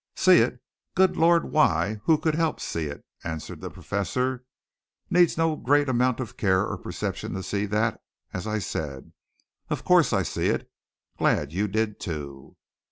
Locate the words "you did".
11.53-11.99